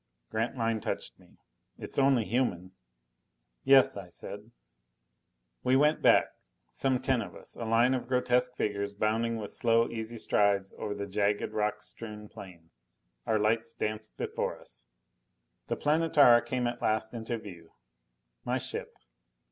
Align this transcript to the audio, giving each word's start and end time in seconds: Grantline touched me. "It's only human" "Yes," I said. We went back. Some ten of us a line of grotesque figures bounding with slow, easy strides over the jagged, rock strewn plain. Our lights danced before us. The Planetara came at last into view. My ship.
Grantline 0.31 0.81
touched 0.81 1.19
me. 1.19 1.37
"It's 1.77 1.99
only 1.99 2.25
human" 2.25 2.71
"Yes," 3.73 3.95
I 3.95 4.09
said. 4.09 4.49
We 5.63 5.75
went 5.75 6.01
back. 6.01 6.29
Some 6.71 6.99
ten 7.03 7.21
of 7.21 7.35
us 7.35 7.53
a 7.55 7.65
line 7.65 7.93
of 7.93 8.07
grotesque 8.07 8.55
figures 8.55 8.95
bounding 8.95 9.37
with 9.37 9.51
slow, 9.53 9.87
easy 9.89 10.17
strides 10.17 10.73
over 10.75 10.95
the 10.95 11.05
jagged, 11.05 11.53
rock 11.53 11.83
strewn 11.83 12.29
plain. 12.29 12.71
Our 13.27 13.37
lights 13.37 13.75
danced 13.75 14.17
before 14.17 14.59
us. 14.59 14.85
The 15.67 15.77
Planetara 15.77 16.43
came 16.47 16.65
at 16.65 16.81
last 16.81 17.13
into 17.13 17.37
view. 17.37 17.73
My 18.43 18.57
ship. 18.57 18.95